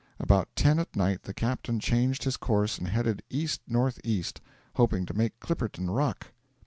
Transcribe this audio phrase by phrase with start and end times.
[0.19, 4.41] About ten at night the captain changed his course and headed east north east,
[4.77, 6.29] hoping to make Clipperton Rock.